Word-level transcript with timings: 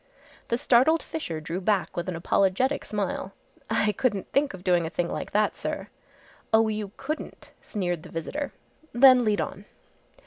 The 0.47 0.57
startled 0.57 1.03
Fisher 1.03 1.39
drew 1.39 1.61
back 1.61 1.95
with 1.95 2.09
an 2.09 2.15
apologetic 2.15 2.85
smile. 2.85 3.33
"I 3.69 3.91
couldn't 3.91 4.31
think 4.31 4.55
of 4.55 4.63
doing 4.63 4.87
a 4.87 4.89
thing 4.89 5.11
like 5.11 5.29
that, 5.29 5.55
sir." 5.55 5.89
"Oh, 6.51 6.69
you 6.69 6.91
couldn't," 6.97 7.51
sneered 7.61 8.01
the 8.01 8.09
visitor; 8.09 8.51
"then 8.95 9.23
lead 9.23 9.41
on!" 9.41 9.65